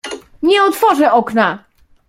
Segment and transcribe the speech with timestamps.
[0.41, 1.63] "Nie otworzę okna!"